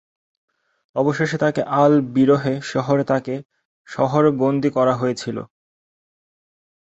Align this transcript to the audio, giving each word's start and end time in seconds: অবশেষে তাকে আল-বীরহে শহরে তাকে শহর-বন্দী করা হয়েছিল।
অবশেষে 0.95 1.37
তাকে 1.37 1.61
আল-বীরহে 1.75 2.53
শহরে 2.63 3.03
তাকে 3.03 3.35
শহর-বন্দী 3.87 4.69
করা 4.69 4.93
হয়েছিল। 4.95 5.37